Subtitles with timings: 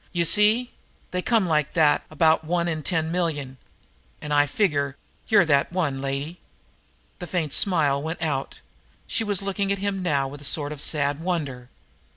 [0.11, 0.71] You see?
[1.11, 3.57] They come like that about one in ten million,
[4.19, 6.39] and I figure you're that one, lady."
[7.19, 8.61] The far away smile went out.
[9.05, 11.69] She was looking at him now with a sort of sad wonder.